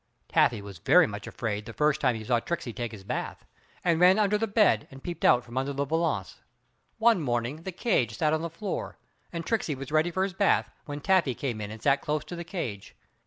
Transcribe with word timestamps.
Taffy 0.29 0.63
was 0.63 0.79
very 0.79 1.05
much 1.05 1.27
afraid 1.27 1.67
the 1.67 1.73
first 1.73 2.01
time 2.01 2.15
he 2.15 2.23
saw 2.23 2.39
Tricksey 2.39 2.73
take 2.73 2.91
his 2.91 3.03
bath, 3.03 3.45
and 3.83 3.99
ran 3.99 4.17
under 4.17 4.35
the 4.35 4.47
bed 4.47 4.87
and 4.89 5.03
peeped 5.03 5.23
out 5.23 5.45
from 5.45 5.59
under 5.59 5.73
the 5.73 5.85
valance. 5.85 6.39
One 6.97 7.21
morning 7.21 7.61
the 7.61 7.71
cage 7.71 8.17
sat 8.17 8.33
on 8.33 8.41
the 8.41 8.49
floor, 8.49 8.97
and 9.31 9.45
Tricksey 9.45 9.75
was 9.75 9.91
ready 9.91 10.09
for 10.09 10.23
his 10.23 10.33
bath, 10.33 10.71
when 10.85 11.01
Taffy 11.01 11.35
came 11.35 11.61
in 11.61 11.69
and 11.69 11.83
sat 11.83 12.01
close 12.01 12.25
to 12.25 12.35
the 12.35 12.43
cage. 12.43 12.95